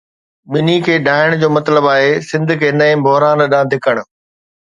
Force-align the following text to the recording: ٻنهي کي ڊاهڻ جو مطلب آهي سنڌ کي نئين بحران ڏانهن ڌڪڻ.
ٻنهي 0.53 0.77
کي 0.85 0.95
ڊاهڻ 1.07 1.29
جو 1.43 1.49
مطلب 1.57 1.83
آهي 1.95 2.09
سنڌ 2.29 2.47
کي 2.63 2.69
نئين 2.79 2.97
بحران 3.09 3.39
ڏانهن 3.53 3.71
ڌڪڻ. 3.75 3.95